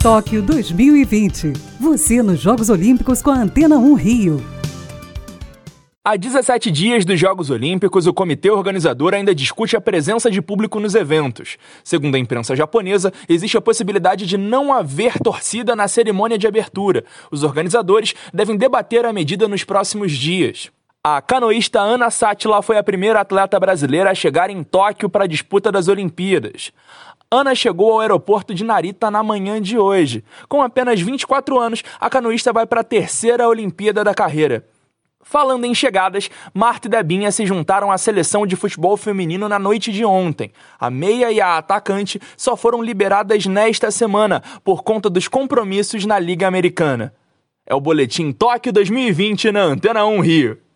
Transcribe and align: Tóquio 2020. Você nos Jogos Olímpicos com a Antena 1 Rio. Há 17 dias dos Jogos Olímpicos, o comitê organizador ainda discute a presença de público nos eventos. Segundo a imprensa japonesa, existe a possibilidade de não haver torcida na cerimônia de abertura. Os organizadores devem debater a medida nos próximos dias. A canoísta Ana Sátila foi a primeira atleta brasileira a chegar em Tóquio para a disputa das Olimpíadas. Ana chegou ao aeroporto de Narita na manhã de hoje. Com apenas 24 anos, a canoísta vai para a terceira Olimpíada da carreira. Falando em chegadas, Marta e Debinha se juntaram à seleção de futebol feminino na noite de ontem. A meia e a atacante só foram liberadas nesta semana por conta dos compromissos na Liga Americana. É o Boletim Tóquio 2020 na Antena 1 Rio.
Tóquio 0.00 0.40
2020. 0.42 1.54
Você 1.80 2.22
nos 2.22 2.38
Jogos 2.38 2.70
Olímpicos 2.70 3.20
com 3.20 3.30
a 3.30 3.34
Antena 3.34 3.76
1 3.78 3.94
Rio. 3.94 4.46
Há 6.04 6.16
17 6.16 6.70
dias 6.70 7.04
dos 7.04 7.18
Jogos 7.18 7.50
Olímpicos, 7.50 8.06
o 8.06 8.14
comitê 8.14 8.48
organizador 8.48 9.12
ainda 9.12 9.34
discute 9.34 9.76
a 9.76 9.80
presença 9.80 10.30
de 10.30 10.40
público 10.40 10.78
nos 10.78 10.94
eventos. 10.94 11.56
Segundo 11.82 12.14
a 12.14 12.18
imprensa 12.18 12.54
japonesa, 12.54 13.12
existe 13.28 13.56
a 13.56 13.60
possibilidade 13.60 14.24
de 14.24 14.38
não 14.38 14.72
haver 14.72 15.18
torcida 15.18 15.74
na 15.74 15.88
cerimônia 15.88 16.38
de 16.38 16.46
abertura. 16.46 17.04
Os 17.28 17.42
organizadores 17.42 18.14
devem 18.32 18.56
debater 18.56 19.04
a 19.04 19.12
medida 19.12 19.48
nos 19.48 19.64
próximos 19.64 20.12
dias. 20.12 20.70
A 21.02 21.22
canoísta 21.22 21.80
Ana 21.80 22.10
Sátila 22.10 22.60
foi 22.60 22.76
a 22.76 22.82
primeira 22.82 23.20
atleta 23.20 23.58
brasileira 23.60 24.10
a 24.10 24.14
chegar 24.14 24.50
em 24.50 24.64
Tóquio 24.64 25.08
para 25.08 25.24
a 25.24 25.28
disputa 25.28 25.70
das 25.70 25.86
Olimpíadas. 25.86 26.72
Ana 27.30 27.54
chegou 27.54 27.92
ao 27.92 28.00
aeroporto 28.00 28.52
de 28.52 28.64
Narita 28.64 29.08
na 29.08 29.22
manhã 29.22 29.62
de 29.62 29.78
hoje. 29.78 30.24
Com 30.48 30.60
apenas 30.60 31.00
24 31.00 31.56
anos, 31.56 31.84
a 32.00 32.10
canoísta 32.10 32.52
vai 32.52 32.66
para 32.66 32.80
a 32.80 32.84
terceira 32.84 33.48
Olimpíada 33.48 34.02
da 34.02 34.12
carreira. 34.12 34.66
Falando 35.22 35.66
em 35.66 35.74
chegadas, 35.74 36.28
Marta 36.52 36.88
e 36.88 36.90
Debinha 36.90 37.30
se 37.30 37.46
juntaram 37.46 37.92
à 37.92 37.98
seleção 37.98 38.44
de 38.44 38.56
futebol 38.56 38.96
feminino 38.96 39.48
na 39.48 39.58
noite 39.58 39.92
de 39.92 40.04
ontem. 40.04 40.50
A 40.80 40.90
meia 40.90 41.30
e 41.30 41.40
a 41.40 41.58
atacante 41.58 42.20
só 42.36 42.56
foram 42.56 42.82
liberadas 42.82 43.46
nesta 43.46 43.92
semana 43.92 44.42
por 44.64 44.82
conta 44.82 45.08
dos 45.08 45.28
compromissos 45.28 46.04
na 46.04 46.18
Liga 46.18 46.48
Americana. 46.48 47.14
É 47.64 47.74
o 47.74 47.80
Boletim 47.80 48.32
Tóquio 48.32 48.72
2020 48.72 49.52
na 49.52 49.62
Antena 49.62 50.04
1 50.04 50.20
Rio. 50.20 50.67